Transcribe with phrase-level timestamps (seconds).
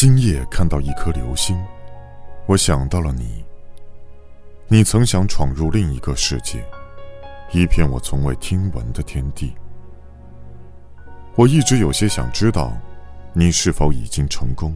[0.00, 1.60] 今夜看到一颗流星，
[2.46, 3.44] 我想到了你。
[4.68, 6.64] 你曾想闯入另一个世界，
[7.50, 9.52] 一片我从未听闻的天地。
[11.34, 12.72] 我一直有些想知道，
[13.32, 14.72] 你是否已经成功。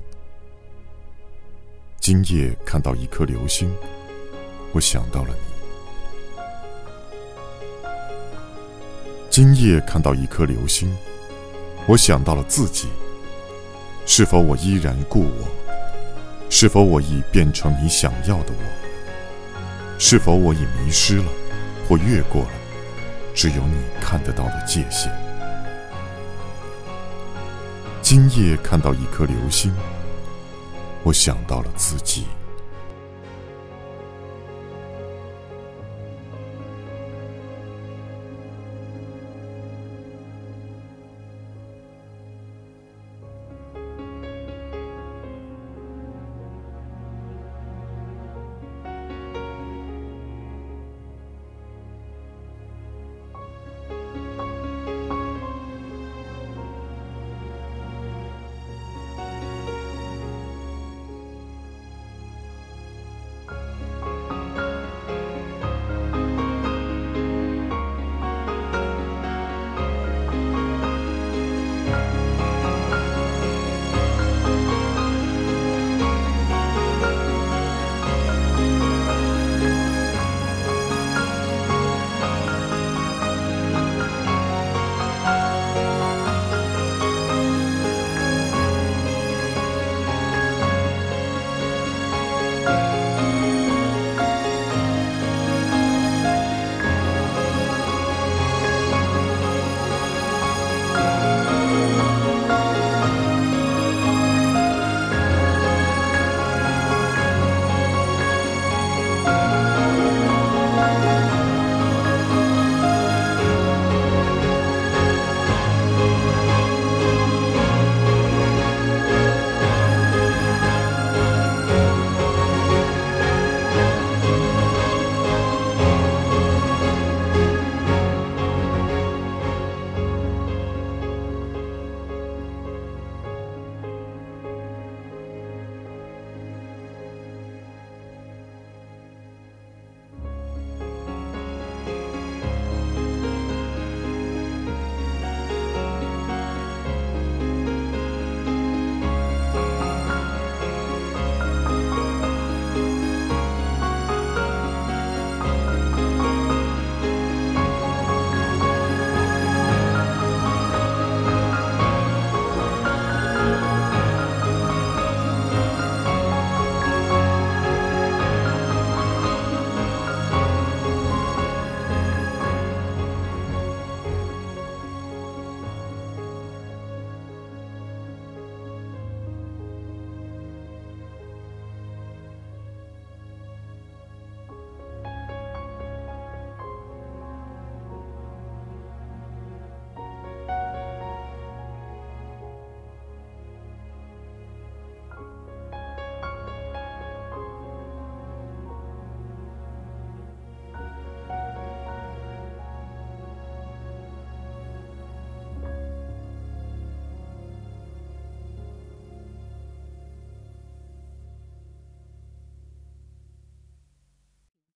[2.01, 3.73] 今夜看到一颗流星，
[4.73, 5.37] 我想到了你。
[9.31, 10.93] 今夜看到一颗流星，
[11.87, 12.89] 我想到了自己。
[14.15, 15.49] 是否我依然故我？
[16.51, 19.99] 是否我已变成你想要的我？
[19.99, 21.25] 是否我已迷失了，
[21.89, 22.51] 或越过了
[23.33, 25.11] 只有你看得到的界限？
[28.03, 29.75] 今夜看到一颗流星，
[31.05, 32.27] 我想到了自己。